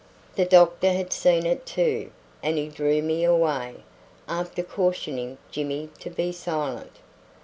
The 0.33 0.45
doctor 0.45 0.91
had 0.93 1.13
seen 1.13 1.45
it 1.45 1.63
too, 1.67 2.09
and 2.41 2.57
he 2.57 2.69
drew 2.69 3.03
me 3.03 3.23
away, 3.23 3.83
after 4.27 4.63
cautioning 4.63 5.37
Jimmy 5.51 5.89
to 5.99 6.09
be 6.09 6.31
silent. 6.31 6.95